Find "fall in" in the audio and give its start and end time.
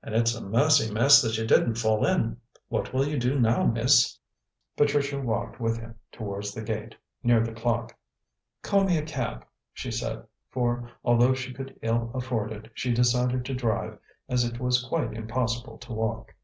1.74-2.36